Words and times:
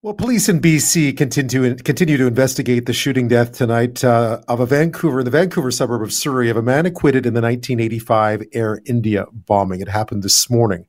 Well, 0.00 0.14
police 0.14 0.48
in 0.48 0.60
BC 0.60 1.16
continue 1.16 1.74
to, 1.74 1.82
continue 1.82 2.16
to 2.18 2.28
investigate 2.28 2.86
the 2.86 2.92
shooting 2.92 3.26
death 3.26 3.50
tonight 3.50 4.04
uh, 4.04 4.40
of 4.46 4.60
a 4.60 4.66
Vancouver 4.66 5.18
in 5.18 5.24
the 5.24 5.32
Vancouver 5.32 5.72
suburb 5.72 6.02
of 6.02 6.12
Surrey 6.12 6.50
of 6.50 6.56
a 6.56 6.62
man 6.62 6.86
acquitted 6.86 7.26
in 7.26 7.34
the 7.34 7.40
1985 7.40 8.44
Air 8.52 8.80
India 8.86 9.26
bombing. 9.32 9.80
It 9.80 9.88
happened 9.88 10.22
this 10.22 10.48
morning 10.48 10.86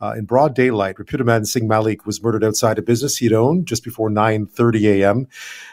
uh, 0.00 0.14
in 0.18 0.24
broad 0.24 0.56
daylight. 0.56 0.96
Ripudaman 0.96 1.46
Singh 1.46 1.68
Malik 1.68 2.04
was 2.04 2.20
murdered 2.20 2.42
outside 2.42 2.80
a 2.80 2.82
business 2.82 3.18
he'd 3.18 3.32
owned 3.32 3.68
just 3.68 3.84
before 3.84 4.10
9:30 4.10 5.02
a.m. 5.02 5.28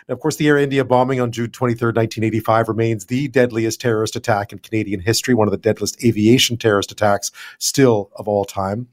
Of 0.08 0.20
course, 0.20 0.36
the 0.36 0.48
Air 0.48 0.58
India 0.60 0.86
bombing 0.86 1.20
on 1.20 1.32
June 1.32 1.50
23, 1.50 1.88
1985, 1.88 2.70
remains 2.70 3.08
the 3.08 3.28
deadliest 3.30 3.82
terrorist 3.82 4.16
attack 4.16 4.52
in 4.54 4.60
Canadian 4.60 5.00
history, 5.00 5.34
one 5.34 5.48
of 5.48 5.52
the 5.52 5.58
deadliest 5.58 6.06
aviation 6.06 6.56
terrorist 6.56 6.92
attacks 6.92 7.32
still 7.58 8.12
of 8.16 8.28
all 8.28 8.46
time. 8.46 8.88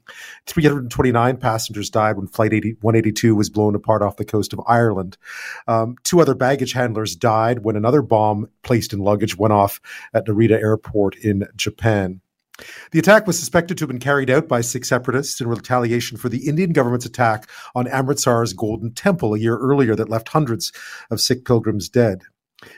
329 0.47 1.37
passengers 1.37 1.91
died 1.91 2.17
when 2.17 2.25
Flight 2.25 2.53
80, 2.53 2.77
182 2.81 3.35
was 3.35 3.51
blown 3.51 3.75
apart 3.83 4.01
off 4.01 4.15
the 4.15 4.25
coast 4.25 4.53
of 4.53 4.61
Ireland. 4.65 5.17
Um, 5.67 5.97
two 6.03 6.21
other 6.21 6.35
baggage 6.35 6.73
handlers 6.73 7.15
died 7.15 7.63
when 7.63 7.75
another 7.75 8.01
bomb 8.01 8.49
placed 8.63 8.93
in 8.93 8.99
luggage 8.99 9.37
went 9.37 9.53
off 9.53 9.81
at 10.13 10.25
Narita 10.25 10.61
Airport 10.61 11.17
in 11.17 11.45
Japan. 11.55 12.21
The 12.91 12.99
attack 12.99 13.25
was 13.25 13.37
suspected 13.37 13.77
to 13.77 13.83
have 13.83 13.89
been 13.89 13.99
carried 13.99 14.29
out 14.29 14.47
by 14.47 14.61
Sikh 14.61 14.85
separatists 14.85 15.41
in 15.41 15.47
retaliation 15.47 16.17
for 16.17 16.29
the 16.29 16.47
Indian 16.47 16.71
government's 16.71 17.05
attack 17.05 17.49
on 17.73 17.87
Amritsar's 17.87 18.53
Golden 18.53 18.93
Temple 18.93 19.33
a 19.33 19.39
year 19.39 19.57
earlier 19.57 19.95
that 19.95 20.09
left 20.09 20.29
hundreds 20.29 20.71
of 21.09 21.19
Sikh 21.19 21.45
pilgrims 21.45 21.89
dead. 21.89 22.21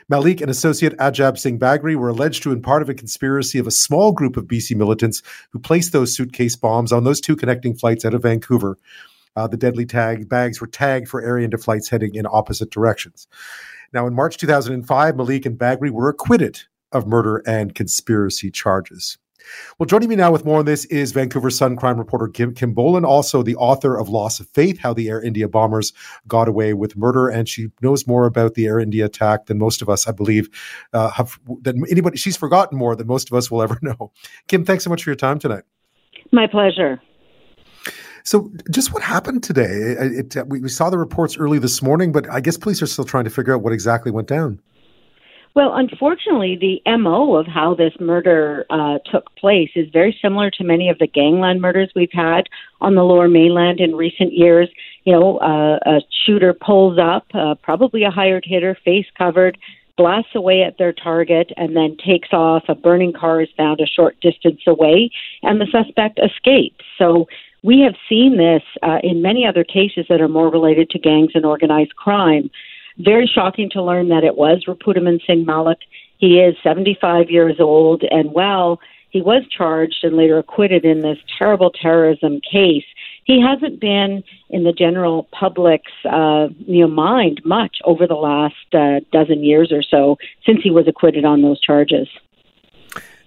Malik 0.08 0.40
and 0.40 0.50
associate 0.50 0.96
Ajab 0.98 1.38
Singh 1.38 1.58
Bagri 1.58 1.94
were 1.94 2.08
alleged 2.08 2.42
to 2.42 2.50
have 2.50 2.56
been 2.56 2.62
part 2.62 2.82
of 2.82 2.88
a 2.88 2.94
conspiracy 2.94 3.58
of 3.58 3.66
a 3.66 3.72
small 3.72 4.12
group 4.12 4.36
of 4.36 4.46
BC 4.46 4.74
militants 4.76 5.22
who 5.50 5.58
placed 5.58 5.92
those 5.92 6.16
suitcase 6.16 6.56
bombs 6.56 6.92
on 6.92 7.04
those 7.04 7.20
two 7.20 7.36
connecting 7.36 7.74
flights 7.74 8.04
out 8.04 8.14
of 8.14 8.22
Vancouver 8.22 8.78
uh, 9.36 9.46
the 9.46 9.56
deadly 9.56 9.86
tag 9.86 10.28
bags 10.28 10.60
were 10.60 10.66
tagged 10.66 11.08
for 11.08 11.22
Air 11.22 11.38
India 11.38 11.58
flights 11.58 11.88
heading 11.88 12.14
in 12.14 12.26
opposite 12.26 12.70
directions. 12.70 13.28
Now, 13.92 14.06
in 14.06 14.14
March 14.14 14.36
2005, 14.38 15.16
Malik 15.16 15.46
and 15.46 15.58
Bagri 15.58 15.90
were 15.90 16.08
acquitted 16.08 16.60
of 16.92 17.06
murder 17.06 17.42
and 17.46 17.74
conspiracy 17.74 18.50
charges. 18.50 19.18
Well, 19.78 19.86
joining 19.86 20.08
me 20.08 20.16
now 20.16 20.32
with 20.32 20.44
more 20.44 20.58
on 20.58 20.64
this 20.64 20.84
is 20.86 21.12
Vancouver 21.12 21.50
Sun 21.50 21.76
crime 21.76 21.98
reporter 21.98 22.28
Kim, 22.28 22.54
Kim 22.54 22.74
also 22.76 23.42
the 23.42 23.56
author 23.56 23.96
of 23.96 24.08
Loss 24.08 24.40
of 24.40 24.48
Faith 24.48 24.78
How 24.78 24.92
the 24.92 25.08
Air 25.08 25.22
India 25.22 25.48
Bombers 25.48 25.92
Got 26.26 26.48
Away 26.48 26.74
with 26.74 26.96
Murder. 26.96 27.28
And 27.28 27.48
she 27.48 27.68
knows 27.80 28.06
more 28.06 28.26
about 28.26 28.54
the 28.54 28.66
Air 28.66 28.80
India 28.80 29.04
attack 29.04 29.46
than 29.46 29.58
most 29.58 29.82
of 29.82 29.88
us, 29.88 30.08
I 30.08 30.12
believe, 30.12 30.48
uh, 30.92 31.10
have, 31.10 31.38
than 31.62 31.84
anybody. 31.88 32.16
She's 32.16 32.36
forgotten 32.36 32.76
more 32.78 32.96
than 32.96 33.06
most 33.06 33.30
of 33.30 33.36
us 33.36 33.50
will 33.50 33.62
ever 33.62 33.78
know. 33.82 34.12
Kim, 34.48 34.64
thanks 34.64 34.84
so 34.84 34.90
much 34.90 35.04
for 35.04 35.10
your 35.10 35.16
time 35.16 35.38
tonight. 35.38 35.64
My 36.32 36.46
pleasure. 36.46 37.00
So, 38.26 38.50
just 38.72 38.92
what 38.92 39.04
happened 39.04 39.44
today? 39.44 39.70
It, 39.70 40.34
it, 40.34 40.48
we, 40.48 40.58
we 40.58 40.68
saw 40.68 40.90
the 40.90 40.98
reports 40.98 41.38
early 41.38 41.60
this 41.60 41.80
morning, 41.80 42.10
but 42.10 42.28
I 42.28 42.40
guess 42.40 42.56
police 42.56 42.82
are 42.82 42.86
still 42.86 43.04
trying 43.04 43.22
to 43.22 43.30
figure 43.30 43.54
out 43.54 43.62
what 43.62 43.72
exactly 43.72 44.10
went 44.10 44.26
down. 44.26 44.58
Well, 45.54 45.76
unfortunately, 45.76 46.58
the 46.60 46.98
MO 46.98 47.36
of 47.36 47.46
how 47.46 47.76
this 47.76 47.92
murder 48.00 48.66
uh, 48.68 48.98
took 49.10 49.32
place 49.36 49.70
is 49.76 49.88
very 49.92 50.18
similar 50.20 50.50
to 50.50 50.64
many 50.64 50.88
of 50.88 50.98
the 50.98 51.06
gangland 51.06 51.60
murders 51.60 51.92
we've 51.94 52.10
had 52.12 52.48
on 52.80 52.96
the 52.96 53.04
lower 53.04 53.28
mainland 53.28 53.78
in 53.78 53.94
recent 53.94 54.32
years. 54.32 54.68
You 55.04 55.12
know, 55.12 55.38
uh, 55.38 55.78
a 55.86 56.00
shooter 56.26 56.52
pulls 56.52 56.98
up, 56.98 57.28
uh, 57.32 57.54
probably 57.62 58.02
a 58.02 58.10
hired 58.10 58.44
hitter, 58.44 58.76
face 58.84 59.06
covered, 59.16 59.56
blasts 59.96 60.34
away 60.34 60.62
at 60.62 60.78
their 60.78 60.92
target, 60.92 61.52
and 61.56 61.76
then 61.76 61.96
takes 62.04 62.28
off. 62.32 62.64
A 62.68 62.74
burning 62.74 63.12
car 63.12 63.40
is 63.40 63.48
found 63.56 63.80
a 63.80 63.86
short 63.86 64.20
distance 64.20 64.60
away, 64.66 65.10
and 65.42 65.60
the 65.60 65.66
suspect 65.70 66.18
escapes. 66.22 66.84
So 66.98 67.26
we 67.62 67.80
have 67.80 67.94
seen 68.08 68.36
this 68.36 68.62
uh, 68.82 68.98
in 69.02 69.22
many 69.22 69.46
other 69.46 69.64
cases 69.64 70.06
that 70.08 70.20
are 70.20 70.28
more 70.28 70.50
related 70.50 70.90
to 70.90 70.98
gangs 70.98 71.32
and 71.34 71.44
organized 71.44 71.96
crime. 71.96 72.50
Very 72.98 73.26
shocking 73.26 73.68
to 73.70 73.82
learn 73.82 74.08
that 74.08 74.24
it 74.24 74.36
was 74.36 74.64
Ripudaman 74.66 75.20
Singh 75.26 75.44
Malik. 75.44 75.80
He 76.18 76.38
is 76.38 76.56
75 76.62 77.30
years 77.30 77.56
old, 77.58 78.02
and 78.10 78.32
well, 78.32 78.80
he 79.10 79.22
was 79.22 79.42
charged 79.48 80.00
and 80.02 80.16
later 80.16 80.38
acquitted 80.38 80.84
in 80.84 81.02
this 81.02 81.18
terrible 81.38 81.70
terrorism 81.70 82.40
case, 82.40 82.84
he 83.26 83.42
hasn't 83.42 83.80
been 83.80 84.22
in 84.50 84.62
the 84.62 84.72
general 84.72 85.24
public's 85.32 85.92
uh, 86.10 86.46
you 86.58 86.80
know 86.80 86.88
mind 86.88 87.42
much 87.44 87.78
over 87.84 88.06
the 88.06 88.14
last 88.14 88.54
uh, 88.72 89.00
dozen 89.12 89.44
years 89.44 89.70
or 89.72 89.82
so 89.82 90.16
since 90.46 90.60
he 90.62 90.70
was 90.70 90.88
acquitted 90.88 91.24
on 91.24 91.42
those 91.42 91.60
charges. 91.60 92.08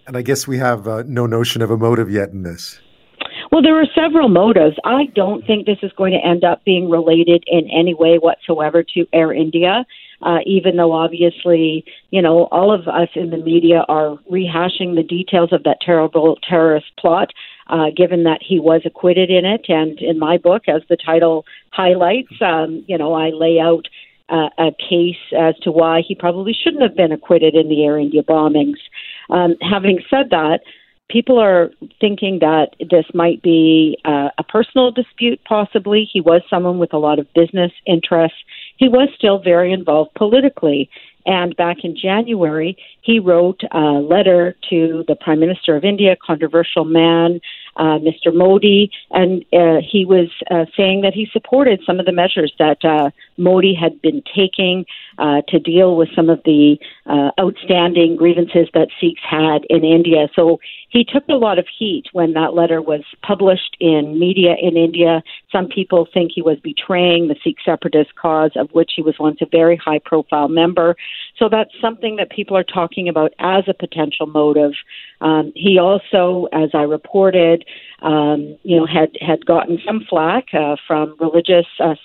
And 0.08 0.18
I 0.18 0.24
guess 0.24 0.48
we 0.48 0.58
have 0.58 0.88
uh, 0.88 1.04
no 1.06 1.28
notion 1.28 1.62
of 1.62 1.70
a 1.70 1.78
motive 1.78 2.10
yet 2.10 2.30
in 2.30 2.42
this. 2.42 2.80
Well, 3.52 3.62
there 3.62 3.80
are 3.80 3.86
several 3.94 4.30
motives. 4.30 4.76
I 4.86 5.06
don't 5.16 5.46
think 5.46 5.66
this 5.66 5.78
is 5.84 5.92
going 5.98 6.14
to 6.14 6.28
end 6.28 6.44
up 6.44 6.64
being 6.66 6.90
related 6.90 7.44
in 7.48 7.70
any 7.70 7.94
way 7.94 8.18
whatsoever 8.18 8.84
to 8.96 9.06
Air 9.14 9.34
India. 9.34 9.86
Uh, 10.22 10.40
even 10.46 10.76
though 10.76 10.92
obviously, 10.92 11.86
you 12.12 12.22
know, 12.22 12.50
all 12.52 12.74
of 12.74 12.90
us 12.90 13.08
in 13.16 13.30
the 13.30 13.38
media 13.38 13.86
are 13.88 14.18
rehashing 14.30 14.96
the 14.96 15.04
details 15.04 15.54
of 15.54 15.64
that 15.64 15.78
terrible 15.82 16.38
terrorist 16.48 16.88
plot, 17.00 17.32
uh, 17.70 17.92
given 17.96 18.24
that 18.24 18.42
he 18.42 18.60
was 18.60 18.82
acquitted 18.86 19.30
in 19.30 19.46
it. 19.46 19.66
And 19.70 20.00
in 20.00 20.20
my 20.20 20.38
book, 20.38 20.64
as 20.68 20.82
the 20.90 20.98
title 20.98 21.46
highlights, 21.72 22.34
um, 22.42 22.84
you 22.88 22.98
know, 22.98 23.14
I 23.14 23.30
lay 23.30 23.60
out 23.60 23.88
uh, 24.30 24.50
a 24.58 24.72
case 24.72 25.18
as 25.38 25.56
to 25.60 25.72
why 25.72 26.02
he 26.08 26.16
probably 26.16 26.54
shouldn't 26.54 26.84
have 26.84 26.96
been 26.96 27.12
acquitted 27.12 27.56
in 27.56 27.70
the 27.70 27.84
Air 27.84 27.98
India 27.98 28.24
bombings. 28.24 28.78
Um, 29.30 29.56
having 29.62 30.00
said 30.10 30.30
that, 30.32 30.62
people 31.10 31.40
are 31.40 31.72
thinking 32.00 32.40
that 32.40 32.76
this 32.80 33.06
might 33.14 33.42
be 33.42 33.98
uh, 34.06 34.30
a 34.38 34.44
personal 34.44 34.92
dispute, 34.92 35.40
possibly. 35.48 36.08
He 36.12 36.22
was 36.22 36.42
someone 36.50 36.78
with 36.78 36.94
a 36.94 36.98
lot 36.98 37.20
of 37.20 37.32
business 37.34 37.72
interests. 37.86 38.38
He 38.78 38.88
was 38.88 39.10
still 39.18 39.40
very 39.40 39.74
involved 39.74 40.14
politically. 40.16 40.90
And 41.26 41.56
back 41.58 41.78
in 41.84 41.98
January, 41.98 42.78
he 43.02 43.20
wrote 43.20 43.62
a 43.72 43.80
letter 43.80 44.56
to 44.70 45.04
the 45.08 45.16
Prime 45.16 45.40
Minister 45.40 45.76
of 45.76 45.84
India, 45.84 46.16
controversial 46.26 46.86
man, 46.86 47.42
uh, 47.80 47.98
Mr. 47.98 48.34
Modi, 48.34 48.92
and 49.10 49.44
uh, 49.54 49.78
he 49.82 50.06
was 50.06 50.30
uh, 50.52 50.66
saying 50.76 51.02
that 51.02 51.14
he 51.14 51.28
supported 51.32 51.82
some 51.86 52.00
of 52.00 52.06
the 52.06 52.12
measures 52.12 52.54
that 52.60 52.84
uh, 52.84 53.10
Modi 53.40 53.74
had 53.74 54.02
been 54.02 54.22
taking 54.36 54.86
uh, 55.18 55.42
to 55.48 55.60
deal 55.60 55.96
with 55.96 56.10
some 56.16 56.30
of 56.30 56.42
the 56.46 56.78
uh, 57.06 57.32
outstanding 57.40 58.16
grievances 58.16 58.68
that 58.74 58.90
Sikhs 59.00 59.22
had 59.28 59.64
in 59.70 59.84
India. 59.84 60.28
So 60.36 60.60
he 60.90 61.04
took 61.04 61.24
a 61.30 61.34
lot 61.34 61.60
of 61.60 61.68
heat 61.78 62.06
when 62.14 62.34
that 62.34 62.54
letter 62.54 62.82
was 62.82 63.02
published 63.22 63.78
in 63.80 64.20
media 64.20 64.56
in 64.60 64.76
India. 64.76 65.22
Some 65.52 65.68
people 65.68 66.08
think 66.14 66.32
he 66.34 66.42
was 66.42 66.58
betraying 66.64 67.28
the 67.28 67.36
Sikh 67.44 67.58
separatist 67.64 68.16
cause, 68.16 68.52
of 68.56 68.70
which 68.72 68.92
he 68.96 69.02
was 69.02 69.16
once 69.20 69.38
a 69.42 69.46
very 69.46 69.78
high 69.78 70.00
profile 70.04 70.48
member. 70.48 70.96
So 71.38 71.48
that's 71.50 71.72
something 71.80 72.16
that 72.18 72.32
people 72.32 72.58
are 72.58 72.64
talking 72.64 73.08
about 73.08 73.34
as 73.40 73.64
a 73.68 73.74
potential 73.74 74.26
motive. 74.26 74.74
Um, 75.22 75.52
he 75.56 75.78
also, 75.78 76.48
as 76.54 76.70
I 76.74 76.84
reported, 76.84 77.66
um, 78.02 78.58
you 78.64 78.78
know, 78.78 78.86
had 78.86 79.12
had 79.22 79.46
gotten 79.46 79.80
some 79.86 80.06
flack 80.10 80.46
uh, 80.54 80.76
from 80.88 81.16
religious 81.20 81.68
uh, 81.80 81.96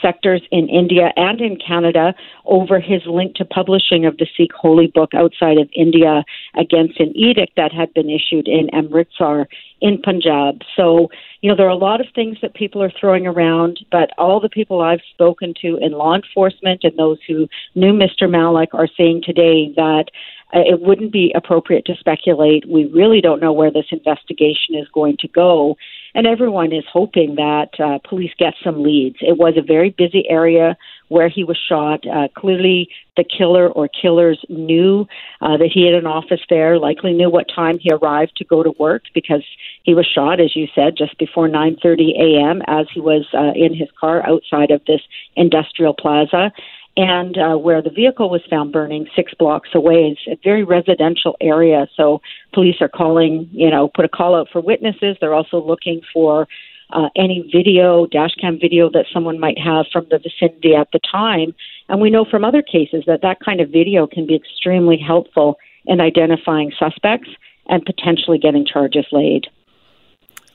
sectors 0.00 0.42
in 0.50 0.68
India 0.68 1.12
and 1.16 1.40
in 1.40 1.56
Canada 1.56 2.14
over 2.44 2.80
his 2.80 3.02
link 3.06 3.34
to 3.36 3.44
publishing 3.44 4.06
of 4.06 4.16
the 4.18 4.26
Sikh 4.36 4.52
holy 4.52 4.86
book 4.86 5.10
outside 5.14 5.58
of 5.58 5.68
India 5.74 6.24
against 6.54 7.00
an 7.00 7.16
edict 7.16 7.52
that 7.56 7.72
had 7.72 7.92
been 7.94 8.10
issued 8.10 8.48
in 8.48 8.68
Amritsar 8.72 9.48
in 9.80 10.00
Punjab. 10.00 10.62
So, 10.76 11.08
you 11.40 11.50
know, 11.50 11.56
there 11.56 11.66
are 11.66 11.70
a 11.70 11.76
lot 11.76 12.00
of 12.00 12.06
things 12.14 12.38
that 12.42 12.54
people 12.54 12.82
are 12.82 12.92
throwing 12.98 13.26
around, 13.26 13.84
but 13.90 14.10
all 14.18 14.40
the 14.40 14.48
people 14.48 14.80
I've 14.80 15.00
spoken 15.12 15.54
to 15.62 15.76
in 15.76 15.92
law 15.92 16.14
enforcement 16.14 16.80
and 16.84 16.96
those 16.98 17.18
who 17.26 17.48
knew 17.74 17.92
Mr. 17.92 18.30
Malik 18.30 18.70
are 18.72 18.88
saying 18.96 19.22
today 19.24 19.72
that 19.76 20.06
uh, 20.54 20.60
it 20.60 20.80
wouldn't 20.80 21.12
be 21.12 21.32
appropriate 21.34 21.84
to 21.86 21.96
speculate. 21.96 22.68
We 22.68 22.86
really 22.86 23.20
don't 23.20 23.40
know 23.40 23.52
where 23.52 23.70
this 23.70 23.86
investigation 23.90 24.74
is 24.74 24.88
going 24.94 25.16
to 25.20 25.28
go. 25.28 25.76
And 26.16 26.26
everyone 26.26 26.72
is 26.72 26.84
hoping 26.90 27.34
that 27.34 27.78
uh, 27.78 27.98
police 28.08 28.30
get 28.38 28.54
some 28.64 28.82
leads. 28.82 29.16
It 29.20 29.36
was 29.36 29.52
a 29.58 29.62
very 29.62 29.90
busy 29.90 30.24
area 30.30 30.74
where 31.08 31.28
he 31.28 31.44
was 31.44 31.58
shot. 31.68 32.06
Uh, 32.06 32.28
clearly, 32.34 32.88
the 33.18 33.24
killer 33.24 33.68
or 33.68 33.86
killers 33.86 34.42
knew 34.48 35.06
uh, 35.42 35.58
that 35.58 35.68
he 35.70 35.84
had 35.84 35.94
an 35.94 36.06
office 36.06 36.40
there, 36.48 36.78
likely 36.78 37.12
knew 37.12 37.28
what 37.28 37.50
time 37.54 37.78
he 37.78 37.92
arrived 37.92 38.34
to 38.38 38.44
go 38.46 38.62
to 38.62 38.70
work 38.78 39.02
because 39.12 39.44
he 39.82 39.94
was 39.94 40.06
shot, 40.06 40.40
as 40.40 40.56
you 40.56 40.66
said, 40.74 40.96
just 40.96 41.18
before 41.18 41.50
9:30 41.50 42.18
a.m. 42.18 42.62
as 42.66 42.86
he 42.94 43.00
was 43.00 43.26
uh, 43.34 43.52
in 43.54 43.74
his 43.74 43.88
car 44.00 44.26
outside 44.26 44.70
of 44.70 44.80
this 44.86 45.02
industrial 45.36 45.92
plaza 45.92 46.50
and 46.96 47.36
uh, 47.36 47.56
where 47.56 47.82
the 47.82 47.90
vehicle 47.90 48.30
was 48.30 48.40
found 48.48 48.72
burning 48.72 49.06
six 49.14 49.32
blocks 49.34 49.68
away. 49.74 50.16
It's 50.16 50.26
a 50.26 50.40
very 50.42 50.64
residential 50.64 51.36
area, 51.40 51.86
so 51.96 52.20
police 52.54 52.76
are 52.80 52.88
calling, 52.88 53.48
you 53.52 53.70
know, 53.70 53.88
put 53.94 54.04
a 54.04 54.08
call 54.08 54.34
out 54.34 54.48
for 54.50 54.60
witnesses. 54.60 55.16
They're 55.20 55.34
also 55.34 55.62
looking 55.62 56.00
for 56.12 56.48
uh, 56.90 57.08
any 57.16 57.48
video, 57.52 58.06
dashcam 58.06 58.60
video 58.60 58.88
that 58.90 59.06
someone 59.12 59.38
might 59.38 59.58
have 59.58 59.86
from 59.92 60.06
the 60.10 60.18
vicinity 60.18 60.74
at 60.74 60.88
the 60.92 61.00
time. 61.10 61.54
And 61.88 62.00
we 62.00 62.10
know 62.10 62.24
from 62.24 62.44
other 62.44 62.62
cases 62.62 63.04
that 63.06 63.22
that 63.22 63.40
kind 63.44 63.60
of 63.60 63.70
video 63.70 64.06
can 64.06 64.26
be 64.26 64.34
extremely 64.34 64.96
helpful 64.98 65.58
in 65.84 66.00
identifying 66.00 66.72
suspects 66.78 67.28
and 67.68 67.84
potentially 67.84 68.38
getting 68.38 68.64
charges 68.64 69.06
laid. 69.12 69.46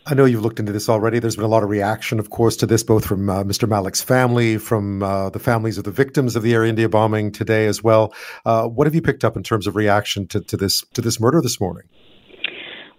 I 0.08 0.16
know 0.16 0.26
you've 0.26 0.42
looked 0.42 0.60
into 0.60 0.72
this 0.72 0.90
already. 0.90 1.20
There's 1.20 1.36
been 1.36 1.46
a 1.46 1.50
lot 1.50 1.64
of 1.64 1.70
reaction, 1.70 2.20
of 2.20 2.32
course, 2.32 2.58
to 2.58 2.66
this, 2.66 2.82
both 2.82 3.06
from 3.06 3.30
uh, 3.30 3.44
Mr. 3.44 3.70
Malik's 3.70 4.02
family, 4.02 4.58
from 4.58 5.04
uh, 5.04 5.30
the 5.30 5.40
families 5.40 5.78
of 5.78 5.84
the 5.84 5.92
victims 5.92 6.36
of 6.36 6.42
the 6.42 6.54
Air 6.54 6.66
India 6.66 6.90
bombing 6.90 7.32
today 7.32 7.68
as 7.68 7.84
well. 7.84 8.14
Uh, 8.46 8.68
what 8.68 8.88
have 8.88 8.96
you 8.96 9.02
picked 9.02 9.24
up 9.24 9.38
in 9.38 9.44
terms 9.44 9.68
of 9.68 9.76
reaction 9.76 10.28
to, 10.28 10.42
to 10.42 10.58
this 10.58 10.84
to 10.94 11.02
this 11.02 11.20
murder 11.20 11.40
this 11.42 11.62
morning? 11.62 11.84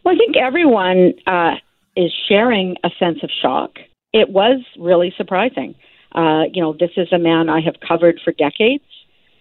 Well, 0.04 0.14
I 0.14 0.18
think 0.18 0.36
everyone 0.36 1.14
uh, 1.26 1.54
is 1.96 2.12
sharing 2.28 2.76
a 2.84 2.90
sense 2.98 3.18
of 3.22 3.30
shock. 3.40 3.72
It 4.12 4.30
was 4.30 4.62
really 4.78 5.12
surprising. 5.16 5.74
Uh, 6.14 6.44
you 6.52 6.62
know, 6.62 6.72
this 6.78 6.90
is 6.96 7.08
a 7.12 7.18
man 7.18 7.48
I 7.48 7.60
have 7.62 7.76
covered 7.86 8.20
for 8.24 8.32
decades. 8.32 8.84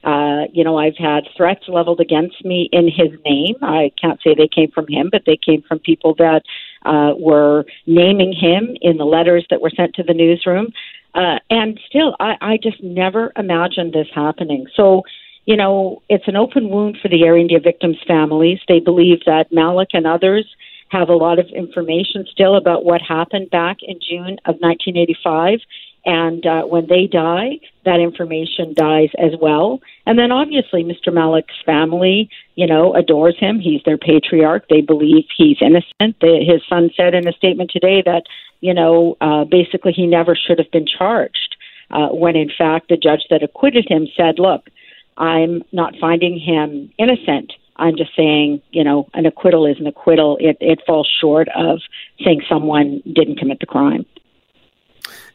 Uh, 0.04 0.46
you 0.52 0.64
know, 0.64 0.78
I've 0.78 0.98
had 0.98 1.28
threats 1.38 1.66
leveled 1.68 2.00
against 2.00 2.44
me 2.44 2.70
in 2.72 2.88
his 2.88 3.12
name. 3.24 3.56
I 3.62 3.92
can't 4.02 4.20
say 4.24 4.34
they 4.34 4.48
came 4.48 4.72
from 4.72 4.88
him, 4.88 5.10
but 5.12 5.24
they 5.26 5.38
came 5.38 5.62
from 5.62 5.80
people 5.80 6.16
that 6.16 6.42
uh, 6.86 7.14
were 7.18 7.66
naming 7.86 8.34
him 8.34 8.76
in 8.82 8.98
the 8.98 9.06
letters 9.06 9.46
that 9.50 9.62
were 9.62 9.72
sent 9.76 9.94
to 9.96 10.04
the 10.04 10.14
newsroom. 10.14 10.68
Uh, 11.14 11.40
and 11.50 11.80
still, 11.88 12.16
I, 12.20 12.36
I 12.42 12.58
just 12.62 12.82
never 12.82 13.32
imagined 13.36 13.94
this 13.94 14.08
happening. 14.14 14.66
So, 14.76 15.04
you 15.46 15.56
know, 15.56 16.02
it's 16.10 16.28
an 16.28 16.36
open 16.36 16.70
wound 16.70 16.98
for 17.02 17.10
the 17.10 17.24
Air 17.24 17.38
India 17.38 17.60
victims' 17.60 17.98
families. 18.08 18.60
They 18.68 18.80
believe 18.80 19.20
that 19.26 19.52
Malik 19.52 19.90
and 19.94 20.08
others 20.08 20.46
have 20.90 21.10
a 21.10 21.16
lot 21.16 21.40
of 21.40 21.48
information 21.56 22.26
still 22.32 22.56
about 22.56 22.86
what 22.86 23.02
happened 23.02 23.50
back 23.50 23.78
in 23.82 24.00
June 24.00 24.38
of 24.46 24.56
1985 24.60 25.60
and 26.06 26.46
uh, 26.46 26.64
when 26.64 26.88
they 26.88 27.08
die, 27.08 27.60
that 27.86 28.00
information 28.00 28.74
dies 28.74 29.10
as 29.18 29.32
well. 29.40 29.80
And 30.06 30.18
then 30.18 30.32
obviously, 30.32 30.84
Mr. 30.84 31.14
Malik's 31.14 31.62
family, 31.66 32.30
you 32.56 32.66
know, 32.66 32.94
adores 32.96 33.38
him. 33.40 33.60
He's 33.60 33.82
their 33.86 33.98
patriarch. 33.98 34.68
They 34.70 34.82
believe 34.82 35.26
he's 35.38 35.58
innocent. 35.62 36.20
The, 36.20 36.44
his 36.46 36.62
son 36.68 36.90
said 36.98 37.14
in 37.14 37.28
a 37.28 37.34
statement 37.34 37.72
today 37.72 38.02
that, 38.06 38.24
you 38.62 38.74
know, 38.74 39.16
uh, 39.22 39.46
basically 39.46 39.94
he 39.94 40.08
never 40.08 40.36
should 40.36 40.58
have 40.60 40.72
been 40.72 40.88
charged. 40.88 41.56
Uh, 41.92 42.08
when 42.08 42.38
in 42.38 42.50
fact 42.58 42.88
the 42.88 42.96
judge 42.96 43.26
that 43.30 43.44
acquitted 43.44 43.86
him 43.88 44.08
said, 44.16 44.40
look, 44.40 44.70
I'm 45.18 45.64
not 45.72 45.94
finding 46.00 46.40
him 46.40 46.92
innocent. 46.98 47.54
I'm 47.76 47.98
just 47.98 48.16
saying, 48.16 48.62
you 48.72 48.84
know, 48.84 49.10
an 49.14 49.26
acquittal 49.26 49.66
is 49.66 49.78
an 49.80 49.88
acquittal. 49.88 50.38
It, 50.40 50.58
it 50.62 50.80
falls 50.86 51.12
short 51.20 51.48
of 51.56 51.80
saying 52.24 52.44
someone 52.48 53.02
didn't 53.06 53.40
commit 53.40 53.60
the 53.60 53.66
crime. 53.66 54.06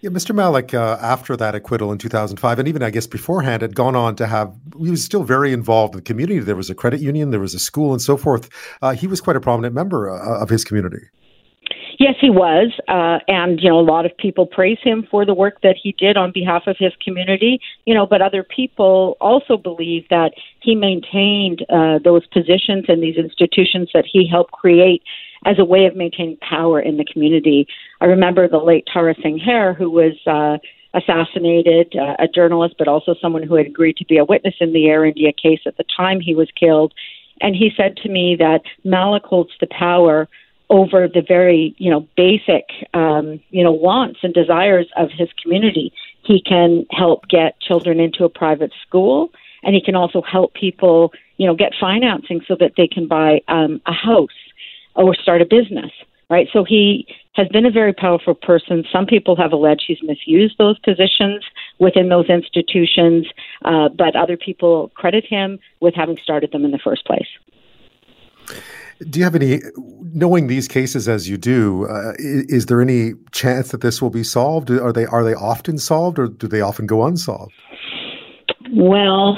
Yeah, 0.06 0.12
Mr. 0.12 0.32
Malik, 0.32 0.72
uh, 0.72 0.98
after 1.02 1.36
that 1.36 1.56
acquittal 1.56 1.90
in 1.90 1.98
2005, 1.98 2.60
and 2.60 2.68
even 2.68 2.80
I 2.80 2.90
guess 2.90 3.08
beforehand, 3.08 3.62
had 3.62 3.74
gone 3.74 3.96
on 3.96 4.14
to 4.16 4.28
have, 4.28 4.54
he 4.78 4.88
was 4.88 5.02
still 5.02 5.24
very 5.24 5.52
involved 5.52 5.94
in 5.94 5.98
the 5.98 6.02
community. 6.02 6.38
There 6.38 6.54
was 6.54 6.70
a 6.70 6.76
credit 6.76 7.00
union, 7.00 7.32
there 7.32 7.40
was 7.40 7.54
a 7.54 7.58
school, 7.58 7.90
and 7.90 8.00
so 8.00 8.16
forth. 8.16 8.48
Uh, 8.80 8.92
he 8.92 9.08
was 9.08 9.20
quite 9.20 9.34
a 9.34 9.40
prominent 9.40 9.74
member 9.74 10.08
uh, 10.08 10.40
of 10.40 10.48
his 10.48 10.62
community. 10.62 11.08
Yes, 11.98 12.14
he 12.20 12.30
was, 12.30 12.70
uh, 12.86 13.18
and 13.26 13.58
you 13.60 13.68
know, 13.68 13.80
a 13.80 13.82
lot 13.82 14.06
of 14.06 14.16
people 14.16 14.46
praise 14.46 14.78
him 14.80 15.08
for 15.10 15.24
the 15.24 15.34
work 15.34 15.60
that 15.64 15.74
he 15.82 15.90
did 15.98 16.16
on 16.16 16.30
behalf 16.32 16.68
of 16.68 16.76
his 16.78 16.92
community. 17.02 17.58
You 17.84 17.94
know, 17.94 18.06
but 18.06 18.22
other 18.22 18.44
people 18.44 19.16
also 19.20 19.56
believe 19.56 20.04
that 20.10 20.34
he 20.60 20.76
maintained 20.76 21.66
uh, 21.68 21.98
those 22.04 22.24
positions 22.28 22.84
and 22.86 23.02
these 23.02 23.16
institutions 23.16 23.90
that 23.92 24.04
he 24.06 24.28
helped 24.30 24.52
create 24.52 25.02
as 25.46 25.58
a 25.60 25.64
way 25.64 25.86
of 25.86 25.96
maintaining 25.96 26.36
power 26.38 26.80
in 26.80 26.96
the 26.96 27.04
community. 27.04 27.66
I 28.00 28.06
remember 28.06 28.48
the 28.48 28.58
late 28.58 28.86
Tara 28.92 29.14
Singh 29.22 29.38
Hayer, 29.38 29.72
who 29.72 29.88
was 29.88 30.14
uh, 30.26 30.58
assassinated, 30.92 31.94
uh, 31.96 32.16
a 32.18 32.26
journalist, 32.26 32.74
but 32.78 32.88
also 32.88 33.14
someone 33.22 33.44
who 33.44 33.54
had 33.54 33.66
agreed 33.66 33.96
to 33.98 34.04
be 34.04 34.18
a 34.18 34.24
witness 34.24 34.56
in 34.60 34.72
the 34.72 34.88
Air 34.88 35.04
India 35.04 35.32
case 35.32 35.60
at 35.64 35.76
the 35.76 35.84
time 35.96 36.20
he 36.20 36.34
was 36.34 36.48
killed. 36.58 36.92
And 37.40 37.54
he 37.54 37.70
said 37.76 37.96
to 37.98 38.08
me 38.08 38.34
that 38.38 38.62
Malik 38.82 39.22
holds 39.22 39.52
the 39.60 39.68
power 39.68 40.28
over 40.68 41.06
the 41.06 41.22
very, 41.22 41.76
you 41.78 41.90
know, 41.90 42.08
basic, 42.16 42.64
um, 42.92 43.40
you 43.50 43.62
know, 43.62 43.72
wants 43.72 44.18
and 44.24 44.34
desires 44.34 44.88
of 44.96 45.10
his 45.16 45.28
community. 45.40 45.92
He 46.24 46.42
can 46.42 46.86
help 46.90 47.28
get 47.28 47.60
children 47.60 48.00
into 48.00 48.24
a 48.24 48.28
private 48.28 48.72
school, 48.84 49.30
and 49.62 49.76
he 49.76 49.80
can 49.80 49.94
also 49.94 50.22
help 50.22 50.54
people, 50.54 51.12
you 51.36 51.46
know, 51.46 51.54
get 51.54 51.72
financing 51.78 52.40
so 52.48 52.56
that 52.58 52.72
they 52.76 52.88
can 52.88 53.06
buy 53.06 53.42
um, 53.46 53.80
a 53.86 53.92
house 53.92 54.30
or 54.96 55.14
start 55.14 55.42
a 55.42 55.46
business, 55.46 55.90
right? 56.30 56.48
So 56.52 56.64
he 56.64 57.06
has 57.34 57.48
been 57.48 57.66
a 57.66 57.70
very 57.70 57.92
powerful 57.92 58.34
person. 58.34 58.84
Some 58.90 59.06
people 59.06 59.36
have 59.36 59.52
alleged 59.52 59.84
he's 59.86 60.02
misused 60.02 60.56
those 60.58 60.78
positions 60.80 61.44
within 61.78 62.08
those 62.08 62.28
institutions, 62.28 63.26
uh, 63.64 63.88
but 63.90 64.16
other 64.16 64.36
people 64.36 64.90
credit 64.94 65.24
him 65.24 65.58
with 65.80 65.94
having 65.94 66.16
started 66.16 66.50
them 66.52 66.64
in 66.64 66.70
the 66.70 66.80
first 66.82 67.04
place. 67.04 67.28
Do 69.10 69.18
you 69.18 69.24
have 69.24 69.34
any, 69.34 69.60
knowing 70.14 70.46
these 70.46 70.68
cases 70.68 71.08
as 71.08 71.28
you 71.28 71.36
do, 71.36 71.86
uh, 71.86 72.12
is, 72.18 72.44
is, 72.44 72.66
there 72.66 72.80
any 72.80 73.12
chance 73.32 73.70
that 73.72 73.82
this 73.82 74.00
will 74.00 74.10
be 74.10 74.24
solved? 74.24 74.70
Are 74.70 74.92
they 74.92 75.04
are 75.04 75.22
they 75.22 75.34
often 75.34 75.76
solved, 75.76 76.18
or 76.18 76.28
do 76.28 76.48
they 76.48 76.62
often 76.62 76.86
go 76.86 77.04
unsolved? 77.04 77.52
Well, 78.72 79.36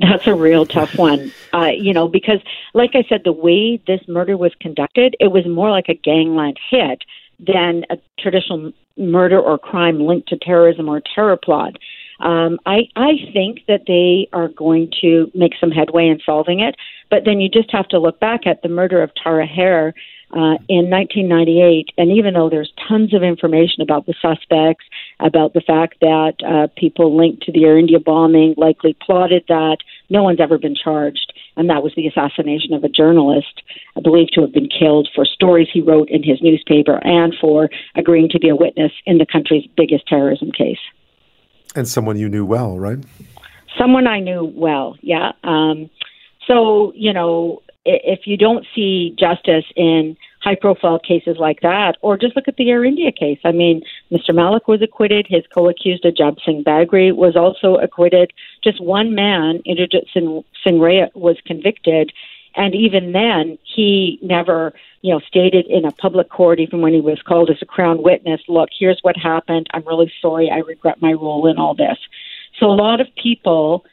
that's 0.00 0.26
a 0.26 0.34
real 0.34 0.66
tough 0.66 0.96
one. 0.96 1.32
Uh, 1.52 1.70
you 1.76 1.92
know, 1.92 2.08
because 2.08 2.40
like 2.74 2.90
I 2.94 3.04
said, 3.08 3.22
the 3.24 3.32
way 3.32 3.80
this 3.86 4.00
murder 4.08 4.36
was 4.36 4.52
conducted, 4.60 5.16
it 5.20 5.28
was 5.28 5.46
more 5.46 5.70
like 5.70 5.88
a 5.88 5.94
gangland 5.94 6.58
hit 6.70 7.02
than 7.38 7.84
a 7.90 7.96
traditional 8.18 8.72
murder 8.96 9.40
or 9.40 9.58
crime 9.58 10.00
linked 10.00 10.28
to 10.28 10.38
terrorism 10.38 10.88
or 10.88 11.02
terror 11.14 11.36
plot. 11.36 11.76
Um, 12.20 12.58
I 12.66 12.88
I 12.96 13.12
think 13.32 13.60
that 13.66 13.84
they 13.86 14.28
are 14.32 14.48
going 14.48 14.92
to 15.00 15.30
make 15.34 15.52
some 15.58 15.70
headway 15.70 16.08
in 16.08 16.20
solving 16.24 16.60
it, 16.60 16.76
but 17.10 17.24
then 17.24 17.40
you 17.40 17.48
just 17.48 17.72
have 17.72 17.88
to 17.88 17.98
look 17.98 18.20
back 18.20 18.46
at 18.46 18.62
the 18.62 18.68
murder 18.68 19.02
of 19.02 19.10
Tara 19.14 19.46
Hayer 19.46 19.94
uh, 20.32 20.54
in 20.68 20.88
1998, 20.90 21.88
and 21.98 22.12
even 22.12 22.34
though 22.34 22.48
there's 22.48 22.72
tons 22.88 23.12
of 23.14 23.22
information 23.22 23.82
about 23.82 24.06
the 24.06 24.14
suspects, 24.22 24.84
about 25.18 25.54
the 25.54 25.60
fact 25.60 25.96
that 26.00 26.34
uh, 26.46 26.68
people 26.76 27.16
linked 27.16 27.42
to 27.42 27.52
the 27.52 27.64
Air 27.64 27.78
India 27.78 27.98
bombing 27.98 28.54
likely 28.56 28.96
plotted 29.04 29.44
that, 29.48 29.78
no 30.10 30.22
one's 30.22 30.40
ever 30.40 30.58
been 30.58 30.74
charged. 30.74 31.32
And 31.56 31.70
that 31.70 31.82
was 31.82 31.92
the 31.96 32.06
assassination 32.06 32.74
of 32.74 32.84
a 32.84 32.88
journalist, 32.88 33.62
believed 34.02 34.32
to 34.34 34.42
have 34.42 34.52
been 34.52 34.68
killed 34.68 35.08
for 35.14 35.24
stories 35.24 35.68
he 35.72 35.80
wrote 35.80 36.08
in 36.10 36.22
his 36.22 36.40
newspaper 36.42 37.00
and 37.04 37.34
for 37.40 37.70
agreeing 37.94 38.28
to 38.30 38.38
be 38.38 38.48
a 38.48 38.56
witness 38.56 38.92
in 39.06 39.18
the 39.18 39.26
country's 39.26 39.68
biggest 39.76 40.06
terrorism 40.06 40.50
case. 40.52 40.78
And 41.74 41.88
someone 41.88 42.18
you 42.18 42.28
knew 42.28 42.44
well, 42.44 42.78
right? 42.78 42.98
Someone 43.78 44.06
I 44.06 44.20
knew 44.20 44.52
well, 44.54 44.96
yeah. 45.00 45.32
Um, 45.44 45.88
so, 46.46 46.92
you 46.96 47.12
know, 47.12 47.62
if 47.84 48.26
you 48.26 48.36
don't 48.36 48.66
see 48.74 49.14
justice 49.18 49.64
in 49.76 50.16
high 50.40 50.56
profile 50.56 50.98
cases 50.98 51.36
like 51.38 51.60
that, 51.60 51.96
or 52.00 52.16
just 52.16 52.34
look 52.34 52.48
at 52.48 52.56
the 52.56 52.70
Air 52.70 52.84
India 52.84 53.12
case. 53.12 53.38
I 53.44 53.52
mean, 53.52 53.82
Mr. 54.10 54.34
Malik 54.34 54.68
was 54.68 54.82
acquitted. 54.82 55.26
His 55.28 55.44
co 55.54 55.68
accused 55.68 56.04
Ajab 56.04 56.38
Singh 56.44 56.64
Bagri 56.64 57.14
was 57.14 57.36
also 57.36 57.76
acquitted. 57.76 58.32
Just 58.64 58.82
one 58.82 59.14
man, 59.14 59.60
Inderjit 59.66 60.10
Singh, 60.12 60.42
Singh 60.64 60.78
Reyat, 60.78 61.14
was 61.14 61.36
convicted. 61.46 62.12
And 62.56 62.74
even 62.74 63.12
then, 63.12 63.58
he 63.62 64.18
never, 64.22 64.72
you 65.02 65.12
know, 65.12 65.20
stated 65.20 65.66
in 65.66 65.84
a 65.84 65.92
public 65.92 66.30
court, 66.30 66.58
even 66.58 66.80
when 66.80 66.92
he 66.92 67.00
was 67.00 67.22
called 67.22 67.48
as 67.48 67.62
a 67.62 67.66
crown 67.66 68.02
witness, 68.02 68.40
look, 68.48 68.70
here's 68.76 68.98
what 69.02 69.16
happened. 69.16 69.68
I'm 69.72 69.86
really 69.86 70.12
sorry. 70.20 70.50
I 70.50 70.58
regret 70.58 71.00
my 71.00 71.12
role 71.12 71.46
in 71.46 71.58
all 71.58 71.74
this. 71.74 71.98
So 72.58 72.66
a 72.66 72.74
lot 72.74 73.00
of 73.00 73.06
people 73.22 73.84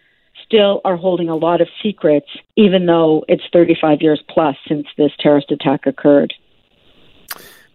still 0.48 0.82
are 0.86 0.98
holding 0.98 1.30
a 1.30 1.36
lot 1.36 1.62
of 1.62 1.68
secrets, 1.84 2.28
even 2.56 2.86
though 2.86 3.24
it's 3.28 3.44
35 3.52 4.02
years 4.02 4.22
plus 4.30 4.56
since 4.68 4.88
this 4.98 5.12
terrorist 5.20 5.52
attack 5.52 5.86
occurred. 5.86 6.34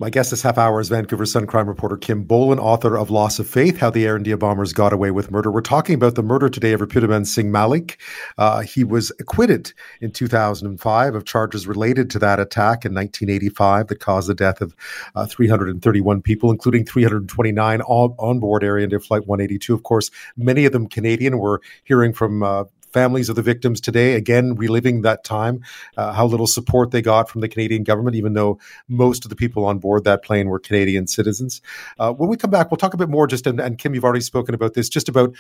My 0.02 0.10
guest 0.10 0.32
this 0.32 0.42
half 0.42 0.58
hour 0.58 0.80
is 0.80 0.88
Vancouver 0.88 1.24
Sun 1.24 1.46
crime 1.46 1.68
reporter 1.68 1.96
Kim 1.96 2.24
Bolan, 2.24 2.58
author 2.58 2.98
of 2.98 3.08
Loss 3.08 3.38
of 3.38 3.46
Faith 3.46 3.78
How 3.78 3.88
the 3.88 4.04
Air 4.04 4.16
India 4.16 4.36
Bombers 4.36 4.72
Got 4.72 4.92
Away 4.92 5.12
with 5.12 5.30
Murder. 5.30 5.48
We're 5.48 5.60
talking 5.60 5.94
about 5.94 6.16
the 6.16 6.24
murder 6.24 6.48
today 6.48 6.72
of 6.72 6.80
Ripudaman 6.80 7.24
Singh 7.24 7.52
Malik. 7.52 8.00
Uh, 8.36 8.62
he 8.62 8.82
was 8.82 9.12
acquitted 9.20 9.72
in 10.00 10.10
2005 10.10 11.14
of 11.14 11.24
charges 11.24 11.68
related 11.68 12.10
to 12.10 12.18
that 12.18 12.40
attack 12.40 12.84
in 12.84 12.92
1985 12.92 13.86
that 13.86 14.00
caused 14.00 14.28
the 14.28 14.34
death 14.34 14.60
of 14.60 14.74
uh, 15.14 15.24
331 15.24 16.20
people, 16.20 16.50
including 16.50 16.84
329 16.84 17.80
on, 17.82 18.10
on 18.18 18.40
board 18.40 18.64
Air 18.64 18.78
India 18.78 18.98
Flight 18.98 19.28
182. 19.28 19.72
Of 19.72 19.84
course, 19.84 20.10
many 20.36 20.64
of 20.64 20.72
them 20.72 20.88
Canadian. 20.88 21.38
We're 21.38 21.58
hearing 21.84 22.12
from 22.12 22.42
uh, 22.42 22.64
families 22.92 23.28
of 23.28 23.36
the 23.36 23.42
victims 23.42 23.80
today, 23.80 24.14
again, 24.14 24.54
reliving 24.54 25.02
that 25.02 25.24
time, 25.24 25.62
uh, 25.96 26.12
how 26.12 26.26
little 26.26 26.46
support 26.46 26.90
they 26.90 27.02
got 27.02 27.28
from 27.28 27.40
the 27.40 27.48
Canadian 27.48 27.84
government, 27.84 28.16
even 28.16 28.34
though 28.34 28.58
most 28.88 29.24
of 29.24 29.28
the 29.28 29.36
people 29.36 29.64
on 29.64 29.78
board 29.78 30.04
that 30.04 30.22
plane 30.22 30.48
were 30.48 30.58
Canadian 30.58 31.06
citizens. 31.06 31.60
Uh, 31.98 32.12
when 32.12 32.28
we 32.28 32.36
come 32.36 32.50
back, 32.50 32.70
we'll 32.70 32.78
talk 32.78 32.94
a 32.94 32.96
bit 32.96 33.08
more 33.08 33.26
just, 33.26 33.46
and, 33.46 33.60
and 33.60 33.78
Kim, 33.78 33.94
you've 33.94 34.04
already 34.04 34.20
spoken 34.20 34.54
about 34.54 34.74
this, 34.74 34.88
just 34.88 35.08
about 35.08 35.34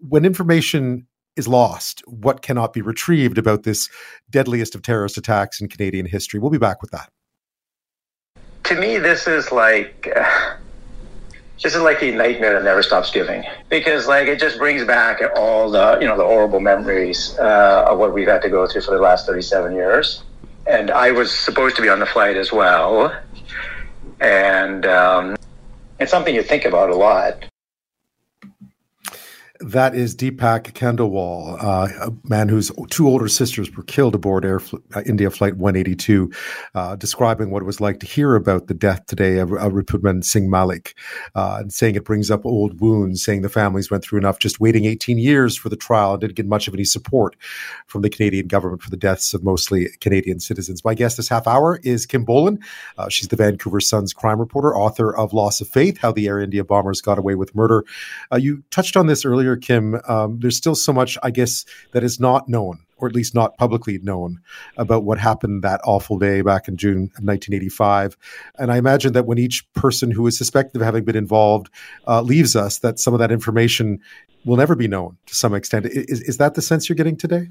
when 0.00 0.24
information 0.24 1.06
is 1.36 1.46
lost, 1.46 2.02
what 2.06 2.40
cannot 2.42 2.72
be 2.72 2.80
retrieved 2.80 3.38
about 3.38 3.62
this 3.62 3.88
deadliest 4.30 4.74
of 4.74 4.82
terrorist 4.82 5.18
attacks 5.18 5.60
in 5.60 5.68
Canadian 5.68 6.06
history. 6.06 6.40
We'll 6.40 6.50
be 6.50 6.58
back 6.58 6.80
with 6.80 6.90
that. 6.92 7.10
To 8.64 8.80
me, 8.80 8.98
this 8.98 9.26
is 9.26 9.52
like. 9.52 10.08
Uh 10.16 10.55
this 11.62 11.74
is 11.74 11.82
like 11.82 12.02
a 12.02 12.10
nightmare 12.10 12.52
that 12.54 12.64
never 12.64 12.82
stops 12.82 13.10
giving 13.10 13.44
because 13.68 14.06
like 14.06 14.28
it 14.28 14.38
just 14.38 14.58
brings 14.58 14.84
back 14.84 15.20
all 15.36 15.70
the 15.70 15.98
you 16.00 16.06
know 16.06 16.16
the 16.16 16.24
horrible 16.24 16.60
memories 16.60 17.36
uh, 17.38 17.86
of 17.88 17.98
what 17.98 18.12
we've 18.12 18.28
had 18.28 18.42
to 18.42 18.48
go 18.48 18.66
through 18.66 18.82
for 18.82 18.94
the 18.94 19.02
last 19.02 19.26
37 19.26 19.74
years 19.74 20.22
and 20.66 20.90
i 20.90 21.10
was 21.10 21.34
supposed 21.34 21.76
to 21.76 21.82
be 21.82 21.88
on 21.88 21.98
the 21.98 22.06
flight 22.06 22.36
as 22.36 22.52
well 22.52 23.12
and 24.20 24.86
um, 24.86 25.36
it's 25.98 26.10
something 26.10 26.34
you 26.34 26.42
think 26.42 26.64
about 26.64 26.90
a 26.90 26.96
lot. 26.96 27.44
That 29.66 29.96
is 29.96 30.14
Deepak 30.14 30.74
Khandelwal, 30.74 31.60
uh, 31.60 32.06
a 32.06 32.12
man 32.22 32.48
whose 32.48 32.70
two 32.88 33.08
older 33.08 33.26
sisters 33.26 33.68
were 33.76 33.82
killed 33.82 34.14
aboard 34.14 34.44
Air 34.44 34.60
uh, 34.94 35.02
India 35.04 35.28
Flight 35.28 35.56
182, 35.56 36.30
uh, 36.76 36.94
describing 36.94 37.50
what 37.50 37.64
it 37.64 37.66
was 37.66 37.80
like 37.80 37.98
to 37.98 38.06
hear 38.06 38.36
about 38.36 38.68
the 38.68 38.74
death 38.74 39.06
today 39.06 39.38
of, 39.38 39.50
of 39.50 39.72
Ripudaman 39.72 40.22
Singh 40.22 40.48
Malik, 40.48 40.96
uh, 41.34 41.56
and 41.58 41.72
saying 41.72 41.96
it 41.96 42.04
brings 42.04 42.30
up 42.30 42.46
old 42.46 42.80
wounds, 42.80 43.24
saying 43.24 43.42
the 43.42 43.48
families 43.48 43.90
went 43.90 44.04
through 44.04 44.20
enough 44.20 44.38
just 44.38 44.60
waiting 44.60 44.84
18 44.84 45.18
years 45.18 45.56
for 45.56 45.68
the 45.68 45.74
trial 45.74 46.12
and 46.12 46.20
didn't 46.20 46.36
get 46.36 46.46
much 46.46 46.68
of 46.68 46.74
any 46.74 46.84
support 46.84 47.34
from 47.88 48.02
the 48.02 48.10
Canadian 48.10 48.46
government 48.46 48.82
for 48.82 48.90
the 48.90 48.96
deaths 48.96 49.34
of 49.34 49.42
mostly 49.42 49.88
Canadian 50.00 50.38
citizens. 50.38 50.84
My 50.84 50.94
guest 50.94 51.16
this 51.16 51.28
half 51.28 51.48
hour 51.48 51.80
is 51.82 52.06
Kim 52.06 52.24
Bolan. 52.24 52.60
Uh, 52.98 53.08
she's 53.08 53.26
the 53.26 53.36
Vancouver 53.36 53.80
Sun's 53.80 54.12
crime 54.12 54.38
reporter, 54.38 54.76
author 54.76 55.12
of 55.12 55.32
Loss 55.32 55.60
of 55.60 55.66
Faith 55.66 55.98
How 55.98 56.12
the 56.12 56.28
Air 56.28 56.38
India 56.38 56.62
Bombers 56.62 57.00
Got 57.00 57.18
Away 57.18 57.34
with 57.34 57.52
Murder. 57.52 57.84
Uh, 58.32 58.36
you 58.36 58.62
touched 58.70 58.96
on 58.96 59.08
this 59.08 59.24
earlier 59.24 59.55
earlier, 59.56 60.00
Kim, 60.00 60.00
um, 60.08 60.38
there's 60.40 60.56
still 60.56 60.74
so 60.74 60.92
much, 60.92 61.18
I 61.22 61.30
guess, 61.30 61.64
that 61.92 62.04
is 62.04 62.20
not 62.20 62.48
known, 62.48 62.80
or 62.96 63.08
at 63.08 63.14
least 63.14 63.34
not 63.34 63.56
publicly 63.58 63.98
known, 63.98 64.40
about 64.76 65.04
what 65.04 65.18
happened 65.18 65.62
that 65.62 65.80
awful 65.84 66.18
day 66.18 66.42
back 66.42 66.68
in 66.68 66.76
June 66.76 67.10
of 67.16 67.24
1985. 67.24 68.16
And 68.58 68.70
I 68.72 68.76
imagine 68.78 69.12
that 69.14 69.26
when 69.26 69.38
each 69.38 69.64
person 69.74 70.10
who 70.10 70.26
is 70.26 70.36
suspected 70.36 70.80
of 70.80 70.84
having 70.84 71.04
been 71.04 71.16
involved 71.16 71.70
uh, 72.06 72.22
leaves 72.22 72.56
us, 72.56 72.78
that 72.80 72.98
some 72.98 73.14
of 73.14 73.20
that 73.20 73.30
information 73.30 74.00
will 74.44 74.56
never 74.56 74.76
be 74.76 74.88
known 74.88 75.16
to 75.26 75.34
some 75.34 75.54
extent. 75.54 75.86
Is, 75.86 76.20
is 76.22 76.36
that 76.38 76.54
the 76.54 76.62
sense 76.62 76.88
you're 76.88 76.96
getting 76.96 77.16
today? 77.16 77.48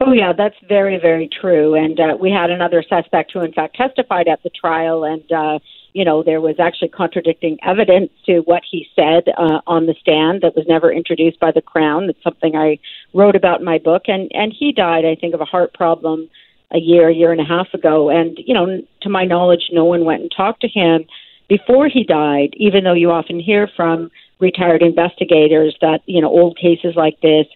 Oh, 0.00 0.12
yeah, 0.12 0.32
that's 0.36 0.56
very, 0.68 0.98
very 0.98 1.28
true. 1.28 1.74
And 1.74 1.98
uh, 2.00 2.16
we 2.20 2.30
had 2.30 2.50
another 2.50 2.82
suspect 2.88 3.32
who, 3.32 3.40
in 3.40 3.52
fact, 3.52 3.76
testified 3.76 4.28
at 4.28 4.42
the 4.42 4.50
trial 4.50 5.04
and 5.04 5.30
uh, 5.30 5.58
you 5.94 6.04
know, 6.04 6.24
there 6.24 6.40
was 6.40 6.56
actually 6.58 6.88
contradicting 6.88 7.56
evidence 7.62 8.10
to 8.26 8.40
what 8.40 8.62
he 8.68 8.86
said 8.96 9.32
uh, 9.38 9.60
on 9.66 9.86
the 9.86 9.94
stand 10.00 10.42
that 10.42 10.56
was 10.56 10.66
never 10.68 10.92
introduced 10.92 11.38
by 11.38 11.52
the 11.52 11.62
Crown. 11.62 12.08
That's 12.08 12.22
something 12.22 12.56
I 12.56 12.78
wrote 13.14 13.36
about 13.36 13.60
in 13.60 13.64
my 13.64 13.78
book. 13.78 14.02
And, 14.08 14.28
and 14.34 14.52
he 14.52 14.72
died, 14.72 15.04
I 15.04 15.14
think, 15.14 15.34
of 15.34 15.40
a 15.40 15.44
heart 15.46 15.72
problem 15.72 16.28
a 16.72 16.78
year, 16.78 17.08
year 17.08 17.30
and 17.30 17.40
a 17.40 17.44
half 17.44 17.72
ago. 17.72 18.10
And, 18.10 18.36
you 18.44 18.52
know, 18.52 18.82
to 19.02 19.08
my 19.08 19.24
knowledge, 19.24 19.70
no 19.70 19.84
one 19.84 20.04
went 20.04 20.22
and 20.22 20.32
talked 20.36 20.62
to 20.62 20.68
him 20.68 21.04
before 21.48 21.88
he 21.88 22.02
died, 22.02 22.54
even 22.56 22.82
though 22.82 22.94
you 22.94 23.12
often 23.12 23.38
hear 23.38 23.70
from 23.76 24.10
retired 24.40 24.82
investigators 24.82 25.76
that, 25.80 26.00
you 26.06 26.20
know, 26.20 26.28
old 26.28 26.58
cases 26.58 26.94
like 26.96 27.20
this 27.20 27.46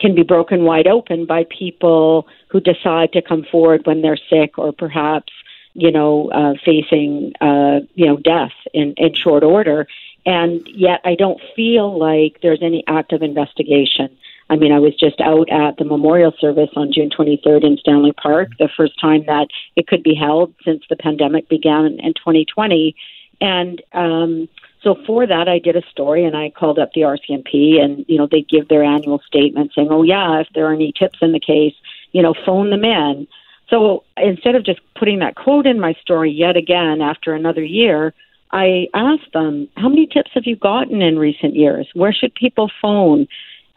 can 0.00 0.16
be 0.16 0.24
broken 0.24 0.64
wide 0.64 0.88
open 0.88 1.24
by 1.24 1.44
people 1.56 2.26
who 2.48 2.60
decide 2.60 3.12
to 3.12 3.22
come 3.22 3.46
forward 3.50 3.82
when 3.84 4.02
they're 4.02 4.18
sick 4.28 4.58
or 4.58 4.72
perhaps 4.72 5.32
you 5.76 5.90
know, 5.90 6.30
uh, 6.30 6.54
facing, 6.64 7.32
uh, 7.40 7.80
you 7.94 8.06
know, 8.06 8.16
death 8.16 8.52
in, 8.72 8.94
in 8.96 9.14
short 9.14 9.44
order. 9.44 9.86
And 10.24 10.66
yet 10.68 11.00
I 11.04 11.14
don't 11.14 11.40
feel 11.54 11.98
like 11.98 12.40
there's 12.42 12.62
any 12.62 12.82
active 12.88 13.22
investigation. 13.22 14.16
I 14.48 14.56
mean, 14.56 14.72
I 14.72 14.78
was 14.78 14.94
just 14.94 15.20
out 15.20 15.50
at 15.50 15.76
the 15.76 15.84
memorial 15.84 16.32
service 16.40 16.70
on 16.76 16.92
June 16.92 17.10
23rd 17.10 17.64
in 17.64 17.76
Stanley 17.78 18.12
Park, 18.12 18.50
the 18.58 18.68
first 18.76 18.98
time 19.00 19.24
that 19.26 19.48
it 19.74 19.86
could 19.86 20.02
be 20.02 20.14
held 20.14 20.54
since 20.64 20.82
the 20.88 20.96
pandemic 20.96 21.48
began 21.48 21.98
in 22.00 22.14
2020. 22.14 22.94
And 23.40 23.82
um, 23.92 24.48
so 24.82 24.96
for 25.06 25.26
that, 25.26 25.48
I 25.48 25.58
did 25.58 25.76
a 25.76 25.82
story 25.90 26.24
and 26.24 26.36
I 26.36 26.50
called 26.50 26.78
up 26.78 26.92
the 26.94 27.02
RCMP, 27.02 27.80
and 27.80 28.04
you 28.08 28.16
know 28.18 28.28
they 28.30 28.42
give 28.42 28.68
their 28.68 28.82
annual 28.82 29.20
statement 29.26 29.72
saying, 29.74 29.88
"Oh 29.90 30.04
yeah, 30.04 30.40
if 30.40 30.48
there 30.54 30.66
are 30.66 30.72
any 30.72 30.92
tips 30.92 31.18
in 31.20 31.32
the 31.32 31.40
case, 31.40 31.74
you 32.12 32.22
know, 32.22 32.34
phone 32.46 32.70
them 32.70 32.84
in." 32.84 33.26
So 33.68 34.04
instead 34.16 34.54
of 34.54 34.64
just 34.64 34.80
putting 34.98 35.18
that 35.20 35.34
quote 35.34 35.66
in 35.66 35.80
my 35.80 35.94
story 36.00 36.30
yet 36.30 36.56
again 36.56 37.00
after 37.00 37.34
another 37.34 37.64
year, 37.64 38.14
I 38.52 38.86
asked 38.94 39.32
them, 39.32 39.68
How 39.76 39.88
many 39.88 40.06
tips 40.06 40.30
have 40.34 40.44
you 40.46 40.56
gotten 40.56 41.02
in 41.02 41.18
recent 41.18 41.54
years? 41.54 41.88
Where 41.94 42.12
should 42.12 42.34
people 42.34 42.70
phone? 42.80 43.26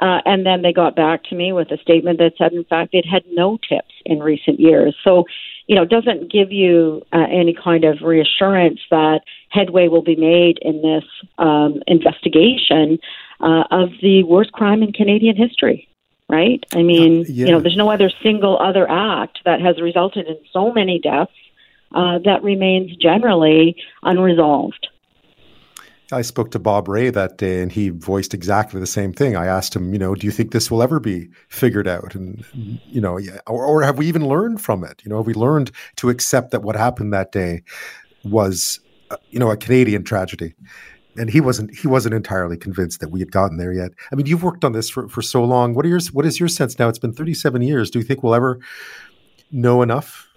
Uh, 0.02 0.22
and 0.26 0.46
then 0.46 0.62
they 0.62 0.72
got 0.72 0.96
back 0.96 1.24
to 1.26 1.36
me 1.36 1.52
with 1.52 1.70
a 1.72 1.78
statement 1.78 2.20
that 2.20 2.32
said, 2.38 2.54
in 2.54 2.64
fact, 2.64 2.94
it 2.94 3.06
had 3.06 3.24
no 3.32 3.58
tips 3.68 3.94
in 4.06 4.20
recent 4.20 4.58
years. 4.58 4.96
So, 5.04 5.26
you 5.68 5.76
know, 5.76 5.82
it 5.82 5.90
doesn't 5.90 6.32
give 6.32 6.54
you 6.54 7.02
uh, 7.12 7.26
any 7.30 7.54
kind 7.54 7.84
of 7.84 7.98
reassurance 8.02 8.80
that 8.92 9.22
headway 9.50 9.90
will 9.90 10.02
be 10.02 10.16
made 10.16 10.58
in 10.62 10.82
this 10.82 11.04
um, 11.38 11.82
investigation 11.86 12.98
uh, 13.42 13.64
of 13.72 13.90
the 14.02 14.24
worst 14.24 14.54
crime 14.54 14.84
in 14.84 14.94
Canadian 14.94 15.36
history 15.36 15.90
right? 16.30 16.64
I 16.74 16.84
mean, 16.84 17.22
uh, 17.22 17.26
yeah. 17.28 17.46
you 17.48 17.52
know, 17.52 17.60
there's 17.60 17.76
no 17.76 17.90
other 17.90 18.12
single 18.24 18.58
other 18.60 18.90
act 18.90 19.40
that 19.46 19.62
has 19.62 19.82
resulted 19.82 20.28
in 20.28 20.38
so 20.54 20.72
many 20.72 21.00
deaths 21.00 21.32
uh, 21.94 22.20
that 22.24 22.44
remains 22.44 22.96
generally 22.96 23.76
unresolved. 24.04 24.88
I 26.12 26.22
spoke 26.24 26.50
to 26.52 26.60
Bob 26.60 26.88
Rae 26.88 27.12
that 27.12 27.38
day, 27.38 27.62
and 27.62 27.72
he 27.72 27.90
voiced 27.90 28.34
exactly 28.34 28.80
the 28.80 28.88
same 28.88 29.14
thing. 29.14 29.36
I 29.36 29.46
asked 29.46 29.76
him, 29.76 29.94
you 29.94 30.00
know, 30.00 30.16
do 30.16 30.26
you 30.26 30.32
think 30.32 30.52
this 30.52 30.72
will 30.72 30.82
ever 30.82 31.00
be 31.00 31.30
figured 31.50 31.88
out? 31.88 32.16
And 32.16 32.44
you 32.54 33.00
know, 33.00 33.20
or, 33.46 33.64
or 33.64 33.84
have 33.84 33.98
we 33.98 34.08
even 34.08 34.28
learned 34.28 34.62
from 34.62 34.84
it? 34.84 35.02
You 35.04 35.10
know, 35.10 35.18
have 35.18 35.28
we 35.28 35.36
learned 35.36 35.72
to 35.98 36.10
accept 36.10 36.52
that 36.52 36.64
what 36.64 36.76
happened 36.76 37.14
that 37.14 37.32
day 37.32 37.62
was, 38.24 38.80
uh, 39.12 39.18
you 39.30 39.40
know, 39.40 39.52
a 39.52 39.58
Canadian 39.58 40.04
tragedy? 40.04 40.56
And 41.18 41.30
he 41.30 41.42
wasn't 41.42 41.76
he 41.76 41.88
wasn't 41.88 42.14
entirely 42.14 42.58
convinced 42.58 43.00
that 43.00 43.10
we 43.10 43.20
had 43.20 43.32
gotten 43.32 43.58
there 43.58 43.74
yet. 43.74 43.92
I 44.12 44.16
mean, 44.16 44.26
you've 44.26 44.44
worked 44.44 44.64
on 44.64 44.74
this 44.74 44.90
for, 44.90 45.08
for 45.08 45.22
so 45.22 45.44
long. 45.44 45.74
What 45.74 45.86
are 45.86 45.90
your 45.90 46.00
what 46.14 46.26
is 46.26 46.40
your 46.40 46.50
sense 46.50 46.78
now? 46.80 46.88
It's 46.90 47.00
been 47.00 47.14
37 47.14 47.62
years. 47.62 47.90
Do 47.90 48.00
you 48.00 48.06
think 48.06 48.24
we'll 48.24 48.36
ever 48.36 48.60
know 49.52 49.82
enough? 49.82 50.28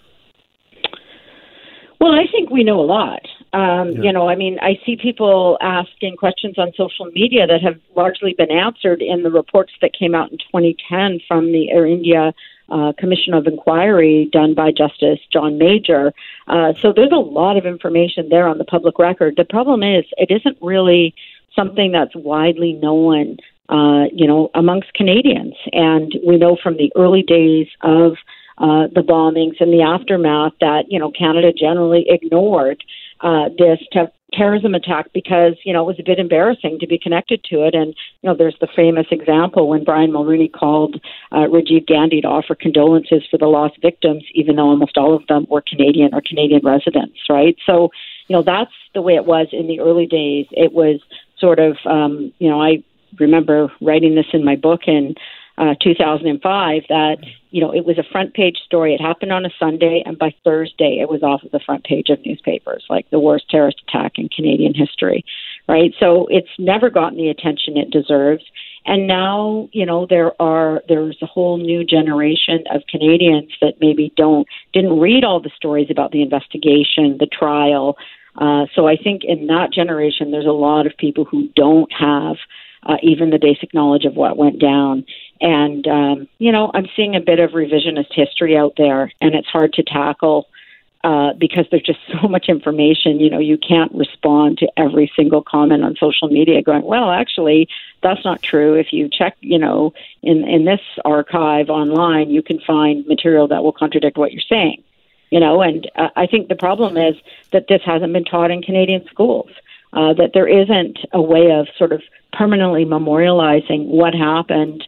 Well, 2.00 2.12
I 2.12 2.24
think 2.32 2.50
we 2.50 2.64
know 2.64 2.80
a 2.80 2.82
lot. 2.82 3.20
Um, 3.52 3.92
yeah. 3.92 4.02
You 4.04 4.12
know, 4.12 4.28
I 4.28 4.34
mean, 4.34 4.58
I 4.62 4.80
see 4.84 4.96
people 4.96 5.58
asking 5.60 6.16
questions 6.16 6.58
on 6.58 6.72
social 6.74 7.06
media 7.06 7.46
that 7.46 7.62
have 7.62 7.78
largely 7.94 8.34
been 8.36 8.50
answered 8.50 9.02
in 9.02 9.22
the 9.22 9.30
reports 9.30 9.72
that 9.82 9.92
came 9.92 10.14
out 10.14 10.32
in 10.32 10.38
2010 10.38 11.20
from 11.28 11.52
the 11.52 11.70
Air 11.70 11.86
India 11.86 12.32
uh, 12.70 12.92
commission 12.98 13.34
of 13.34 13.46
inquiry 13.46 14.30
done 14.32 14.54
by 14.54 14.70
Justice 14.72 15.18
John 15.30 15.58
Major. 15.58 16.14
Uh, 16.48 16.72
so 16.80 16.92
there's 16.94 17.12
a 17.12 17.16
lot 17.16 17.58
of 17.58 17.66
information 17.66 18.30
there 18.30 18.48
on 18.48 18.56
the 18.56 18.64
public 18.64 18.98
record. 18.98 19.34
The 19.36 19.44
problem 19.44 19.82
is 19.82 20.04
it 20.16 20.30
isn't 20.30 20.56
really 20.62 21.14
something 21.54 21.92
that's 21.92 22.16
widely 22.16 22.72
known, 22.72 23.36
uh, 23.68 24.04
you 24.14 24.26
know, 24.26 24.50
amongst 24.54 24.94
Canadians. 24.94 25.54
And 25.72 26.14
we 26.26 26.38
know 26.38 26.56
from 26.62 26.78
the 26.78 26.90
early 26.96 27.22
days 27.22 27.66
of 27.82 28.16
uh, 28.58 28.86
the 28.94 29.02
bombings 29.02 29.60
and 29.60 29.72
the 29.72 29.82
aftermath 29.82 30.52
that 30.60 30.84
you 30.88 30.98
know 30.98 31.10
Canada 31.10 31.52
generally 31.52 32.04
ignored 32.08 32.84
uh, 33.22 33.48
this 33.56 33.78
te- 33.92 34.12
terrorism 34.32 34.74
attack 34.74 35.06
because 35.12 35.54
you 35.64 35.72
know 35.72 35.82
it 35.82 35.86
was 35.86 36.00
a 36.00 36.04
bit 36.04 36.18
embarrassing 36.18 36.78
to 36.80 36.86
be 36.86 36.98
connected 36.98 37.42
to 37.44 37.66
it. 37.66 37.74
And 37.74 37.94
you 38.22 38.28
know, 38.28 38.34
there's 38.36 38.56
the 38.60 38.68
famous 38.74 39.06
example 39.10 39.68
when 39.68 39.84
Brian 39.84 40.10
Mulroney 40.10 40.50
called 40.52 41.00
uh, 41.30 41.46
Rajiv 41.46 41.86
Gandhi 41.86 42.20
to 42.22 42.28
offer 42.28 42.54
condolences 42.54 43.22
for 43.30 43.38
the 43.38 43.46
lost 43.46 43.80
victims, 43.80 44.24
even 44.34 44.56
though 44.56 44.68
almost 44.68 44.96
all 44.96 45.14
of 45.14 45.26
them 45.28 45.46
were 45.48 45.62
Canadian 45.66 46.14
or 46.14 46.22
Canadian 46.26 46.62
residents, 46.64 47.18
right? 47.28 47.56
So 47.66 47.90
you 48.28 48.36
know 48.36 48.42
that's 48.42 48.72
the 48.94 49.02
way 49.02 49.14
it 49.14 49.26
was 49.26 49.48
in 49.52 49.66
the 49.66 49.80
early 49.80 50.06
days. 50.06 50.46
It 50.52 50.72
was 50.72 51.00
sort 51.38 51.58
of 51.58 51.76
um, 51.84 52.32
you 52.38 52.48
know 52.48 52.62
I 52.62 52.82
remember 53.20 53.70
writing 53.80 54.14
this 54.14 54.26
in 54.32 54.44
my 54.44 54.56
book 54.56 54.82
and 54.86 55.16
uh, 55.62 55.76
2005 55.80 56.82
that 56.88 57.18
you 57.50 57.60
know 57.60 57.72
it 57.72 57.84
was 57.84 57.96
a 57.96 58.02
front 58.10 58.34
page 58.34 58.56
story. 58.66 58.94
It 58.94 59.00
happened 59.00 59.32
on 59.32 59.46
a 59.46 59.50
Sunday, 59.60 60.02
and 60.04 60.18
by 60.18 60.34
Thursday 60.42 60.98
it 61.00 61.08
was 61.08 61.22
off 61.22 61.44
of 61.44 61.52
the 61.52 61.60
front 61.64 61.84
page 61.84 62.08
of 62.08 62.18
newspapers, 62.26 62.84
like 62.90 63.08
the 63.10 63.20
worst 63.20 63.48
terrorist 63.48 63.80
attack 63.86 64.12
in 64.16 64.28
Canadian 64.28 64.74
history, 64.74 65.24
right? 65.68 65.92
So 66.00 66.26
it's 66.30 66.48
never 66.58 66.90
gotten 66.90 67.16
the 67.16 67.28
attention 67.28 67.76
it 67.76 67.90
deserves. 67.92 68.42
And 68.86 69.06
now, 69.06 69.68
you 69.70 69.86
know, 69.86 70.04
there 70.10 70.32
are 70.42 70.82
there's 70.88 71.18
a 71.22 71.26
whole 71.26 71.58
new 71.58 71.84
generation 71.84 72.64
of 72.74 72.82
Canadians 72.90 73.52
that 73.60 73.74
maybe 73.80 74.12
don't 74.16 74.48
didn't 74.72 74.98
read 74.98 75.22
all 75.22 75.40
the 75.40 75.52
stories 75.54 75.88
about 75.90 76.10
the 76.10 76.22
investigation, 76.22 77.18
the 77.20 77.28
trial. 77.30 77.96
Uh, 78.36 78.66
so 78.74 78.88
I 78.88 78.96
think 78.96 79.22
in 79.22 79.46
that 79.46 79.72
generation, 79.72 80.32
there's 80.32 80.46
a 80.46 80.50
lot 80.50 80.86
of 80.86 80.96
people 80.96 81.24
who 81.24 81.48
don't 81.54 81.92
have 81.92 82.36
uh, 82.84 82.96
even 83.02 83.30
the 83.30 83.38
basic 83.38 83.72
knowledge 83.74 84.04
of 84.04 84.16
what 84.16 84.36
went 84.36 84.60
down. 84.60 85.04
And, 85.40 85.86
um, 85.86 86.28
you 86.38 86.52
know, 86.52 86.70
I'm 86.74 86.86
seeing 86.96 87.16
a 87.16 87.20
bit 87.20 87.40
of 87.40 87.50
revisionist 87.50 88.12
history 88.12 88.56
out 88.56 88.74
there, 88.76 89.12
and 89.20 89.34
it's 89.34 89.48
hard 89.48 89.72
to 89.74 89.82
tackle 89.82 90.48
uh, 91.04 91.32
because 91.32 91.66
there's 91.70 91.82
just 91.82 91.98
so 92.22 92.28
much 92.28 92.46
information. 92.48 93.20
You 93.20 93.30
know, 93.30 93.38
you 93.38 93.58
can't 93.58 93.92
respond 93.92 94.58
to 94.58 94.68
every 94.76 95.10
single 95.16 95.42
comment 95.42 95.84
on 95.84 95.96
social 95.98 96.28
media 96.28 96.62
going, 96.62 96.82
well, 96.84 97.10
actually, 97.10 97.68
that's 98.02 98.24
not 98.24 98.42
true. 98.42 98.74
If 98.74 98.92
you 98.92 99.08
check, 99.08 99.36
you 99.40 99.58
know, 99.58 99.92
in, 100.22 100.46
in 100.48 100.64
this 100.64 100.80
archive 101.04 101.70
online, 101.70 102.30
you 102.30 102.42
can 102.42 102.60
find 102.60 103.06
material 103.06 103.48
that 103.48 103.62
will 103.62 103.72
contradict 103.72 104.16
what 104.16 104.32
you're 104.32 104.42
saying. 104.48 104.82
You 105.30 105.40
know, 105.40 105.62
and 105.62 105.90
uh, 105.96 106.10
I 106.14 106.26
think 106.26 106.48
the 106.48 106.54
problem 106.54 106.96
is 106.98 107.16
that 107.52 107.66
this 107.66 107.80
hasn't 107.84 108.12
been 108.12 108.24
taught 108.24 108.50
in 108.50 108.60
Canadian 108.62 109.06
schools. 109.06 109.50
Uh, 109.94 110.14
that 110.14 110.30
there 110.32 110.48
isn't 110.48 110.98
a 111.12 111.20
way 111.20 111.50
of 111.50 111.68
sort 111.76 111.92
of 111.92 112.02
permanently 112.32 112.84
memorializing 112.84 113.86
what 113.86 114.14
happened, 114.14 114.86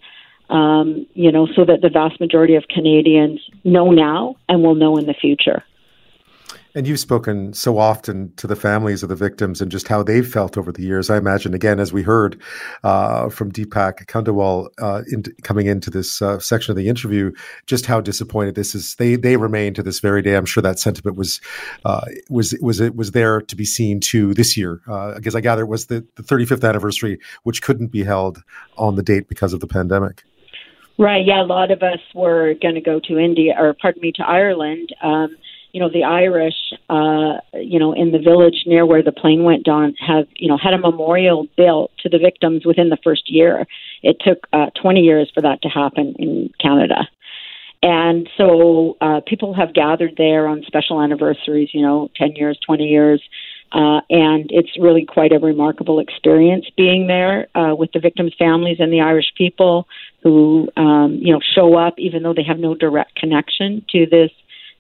um, 0.51 1.07
you 1.15 1.33
know, 1.33 1.47
so 1.55 1.65
that 1.65 1.81
the 1.81 1.91
vast 1.91 2.21
majority 2.21 2.55
of 2.55 2.65
Canadians 2.69 3.41
know 3.65 3.91
now 3.91 4.37
and 4.49 4.63
will 4.63 4.75
know 4.75 4.97
in 4.97 5.07
the 5.07 5.15
future. 5.15 5.65
And 6.77 6.89
you've 6.89 6.99
spoken 6.99 7.53
so 7.53 7.79
often 7.79 8.33
to 8.35 8.49
the 8.49 8.57
families 8.57 9.05
of 9.05 9.09
the 9.09 9.15
victims 9.15 9.61
and 9.61 9.71
just 9.71 9.87
how 9.87 10.03
they've 10.03 10.27
felt 10.27 10.59
over 10.59 10.73
the 10.73 10.83
years. 10.83 11.09
I 11.09 11.17
imagine, 11.17 11.55
again, 11.55 11.79
as 11.79 11.93
we 11.93 12.03
heard 12.03 12.41
uh, 12.83 13.29
from 13.29 13.53
Deepak 13.53 14.07
Khandelwal 14.07 14.71
uh, 14.83 15.03
in, 15.07 15.23
coming 15.45 15.67
into 15.67 15.89
this 15.89 16.21
uh, 16.21 16.41
section 16.41 16.73
of 16.73 16.77
the 16.77 16.89
interview, 16.89 17.31
just 17.67 17.87
how 17.87 18.01
disappointed 18.01 18.57
this 18.57 18.75
is. 18.75 18.97
They 18.97 19.15
they 19.15 19.37
remain 19.37 19.73
to 19.75 19.85
this 19.85 20.01
very 20.01 20.21
day. 20.21 20.35
I'm 20.35 20.47
sure 20.47 20.63
that 20.63 20.81
sentiment 20.81 21.17
was 21.17 21.41
uh, 21.85 22.07
was 22.29 22.59
was 22.61 22.81
it 22.81 22.97
was 22.97 23.13
there 23.13 23.41
to 23.41 23.55
be 23.55 23.65
seen 23.65 24.01
too 24.01 24.35
this 24.35 24.57
year. 24.57 24.81
because 25.15 25.37
uh, 25.37 25.39
I 25.39 25.41
gather 25.41 25.63
it 25.63 25.69
was 25.69 25.87
the, 25.87 26.05
the 26.17 26.25
35th 26.25 26.69
anniversary, 26.69 27.21
which 27.45 27.63
couldn't 27.63 27.89
be 27.89 28.03
held 28.03 28.43
on 28.77 28.97
the 28.97 29.03
date 29.03 29.29
because 29.29 29.53
of 29.53 29.61
the 29.61 29.69
pandemic. 29.69 30.25
Right. 30.99 31.25
Yeah. 31.25 31.43
A 31.43 31.47
lot 31.47 31.71
of 31.71 31.83
us 31.83 32.01
were 32.15 32.55
going 32.61 32.75
to 32.75 32.81
go 32.81 33.01
to 33.05 33.19
India, 33.19 33.55
or 33.57 33.75
pardon 33.75 34.03
me, 34.03 34.13
to 34.17 34.23
Ireland. 34.25 34.95
Um, 35.03 35.37
you 35.75 35.81
know, 35.81 35.91
the 35.91 36.05
Irish, 36.05 36.55
uh, 36.89 37.41
you 37.55 37.81
know, 37.81 37.93
in 37.93 38.13
the 38.13 38.21
village 38.21 38.63
near 38.65 38.87
where 38.87 39.03
the 39.03 39.11
plane 39.11 39.43
went 39.43 39.65
down 39.65 39.93
have, 39.99 40.29
you 40.37 40.47
know, 40.47 40.57
had 40.57 40.73
a 40.73 40.79
memorial 40.79 41.49
built 41.57 41.91
to 41.99 42.09
the 42.09 42.17
victims 42.17 42.65
within 42.65 42.91
the 42.91 42.99
first 43.03 43.29
year. 43.29 43.67
It 44.01 44.19
took 44.21 44.47
uh, 44.53 44.67
20 44.81 45.01
years 45.01 45.33
for 45.35 45.43
that 45.43 45.63
to 45.63 45.69
happen 45.69 46.15
in 46.17 46.51
Canada. 46.61 47.09
And 47.83 48.29
so 48.37 48.97
uh, 49.01 49.21
people 49.27 49.53
have 49.53 49.75
gathered 49.75 50.15
there 50.17 50.47
on 50.47 50.63
special 50.65 51.03
anniversaries, 51.03 51.71
you 51.73 51.83
know, 51.83 52.09
10 52.15 52.37
years, 52.37 52.57
20 52.65 52.85
years. 52.85 53.21
Uh, 53.73 54.01
and 54.11 54.47
it's 54.51 54.79
really 54.79 55.05
quite 55.05 55.33
a 55.33 55.41
remarkable 55.41 55.99
experience 55.99 56.67
being 56.77 57.09
there 57.09 57.49
uh, 57.57 57.75
with 57.75 57.91
the 57.93 57.99
victims' 57.99 58.33
families 58.39 58.77
and 58.79 58.93
the 58.93 59.01
Irish 59.01 59.33
people 59.37 59.89
who, 60.23 60.69
um, 60.77 61.19
you 61.21 61.33
know, 61.33 61.41
show 61.57 61.75
up 61.75 61.95
even 61.99 62.23
though 62.23 62.33
they 62.33 62.45
have 62.45 62.61
no 62.61 62.77
direct 62.77 63.17
connection 63.17 63.85
to 63.91 64.07
this 64.07 64.31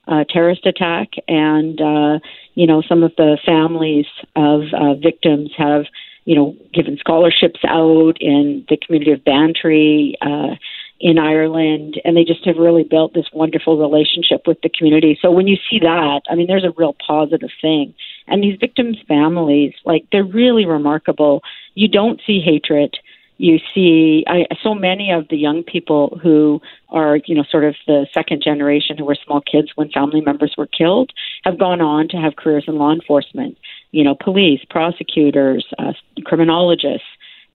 uh, 0.06 0.24
terrorist 0.28 0.66
attack, 0.66 1.08
and 1.28 1.80
uh, 1.80 2.18
you 2.54 2.66
know 2.66 2.82
some 2.88 3.02
of 3.02 3.12
the 3.16 3.38
families 3.44 4.06
of 4.36 4.62
uh, 4.72 4.94
victims 4.94 5.50
have 5.56 5.84
you 6.24 6.36
know 6.36 6.56
given 6.72 6.96
scholarships 6.98 7.60
out 7.66 8.14
in 8.20 8.64
the 8.68 8.76
community 8.76 9.12
of 9.12 9.24
Bantry. 9.24 10.16
Uh, 10.20 10.56
in 11.00 11.18
Ireland, 11.18 12.00
and 12.04 12.16
they 12.16 12.24
just 12.24 12.46
have 12.46 12.56
really 12.56 12.84
built 12.84 13.12
this 13.12 13.26
wonderful 13.32 13.76
relationship 13.76 14.46
with 14.46 14.58
the 14.62 14.70
community. 14.70 15.18
So 15.20 15.30
when 15.30 15.46
you 15.46 15.56
see 15.68 15.80
that, 15.80 16.22
I 16.30 16.34
mean, 16.34 16.46
there's 16.46 16.64
a 16.64 16.72
real 16.78 16.96
positive 17.06 17.50
thing. 17.60 17.92
And 18.26 18.42
these 18.42 18.56
victims' 18.58 18.96
families, 19.06 19.74
like, 19.84 20.06
they're 20.12 20.24
really 20.24 20.64
remarkable. 20.64 21.42
You 21.74 21.88
don't 21.88 22.22
see 22.26 22.40
hatred 22.40 22.96
you 23.36 23.58
see 23.74 24.24
I, 24.26 24.46
so 24.62 24.74
many 24.74 25.10
of 25.10 25.28
the 25.28 25.36
young 25.36 25.62
people 25.64 26.18
who 26.22 26.60
are, 26.90 27.18
you 27.26 27.34
know, 27.34 27.44
sort 27.50 27.64
of 27.64 27.74
the 27.86 28.06
second 28.14 28.42
generation 28.42 28.96
who 28.96 29.04
were 29.04 29.16
small 29.24 29.40
kids 29.40 29.72
when 29.74 29.90
family 29.90 30.20
members 30.20 30.54
were 30.56 30.66
killed 30.66 31.12
have 31.42 31.58
gone 31.58 31.80
on 31.80 32.08
to 32.08 32.16
have 32.16 32.36
careers 32.36 32.64
in 32.68 32.76
law 32.76 32.92
enforcement, 32.92 33.58
you 33.90 34.04
know, 34.04 34.14
police, 34.14 34.60
prosecutors, 34.70 35.66
uh, 35.78 35.92
criminologists. 36.24 37.06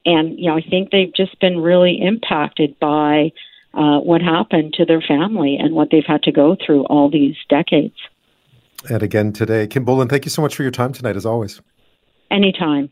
And, 0.06 0.38
you 0.38 0.48
know, 0.50 0.58
I 0.58 0.62
think 0.62 0.92
they've 0.92 1.14
just 1.14 1.40
been 1.40 1.60
really 1.60 2.00
impacted 2.02 2.78
by 2.80 3.32
uh, 3.74 4.00
what 4.00 4.22
happened 4.22 4.74
to 4.74 4.86
their 4.86 5.02
family 5.02 5.58
and 5.58 5.74
what 5.76 5.90
they've 5.92 6.06
had 6.06 6.24
to 6.24 6.32
go 6.32 6.58
through 6.66 6.86
all 6.86 7.10
these 7.10 7.36
decades. 7.50 7.96
And 8.90 9.04
again 9.04 9.34
today, 9.34 9.68
Kim 9.68 9.86
Bolan, 9.86 10.08
thank 10.08 10.26
you 10.26 10.32
so 10.32 10.42
much 10.42 10.56
for 10.56 10.64
your 10.64 10.72
time 10.72 10.94
tonight, 10.94 11.16
as 11.16 11.26
always. 11.26 11.62
Anytime. 12.32 12.90